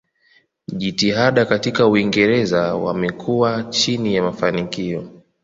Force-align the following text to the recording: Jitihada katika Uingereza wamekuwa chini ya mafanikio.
Jitihada 0.67 1.45
katika 1.45 1.87
Uingereza 1.87 2.75
wamekuwa 2.75 3.63
chini 3.63 4.15
ya 4.15 4.23
mafanikio. 4.23 5.11